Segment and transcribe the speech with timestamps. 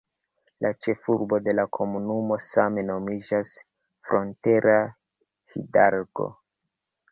[0.65, 3.53] La ĉefurbo de la komunumo same nomiĝas
[4.09, 4.81] Frontera
[5.55, 6.31] Hidalgo.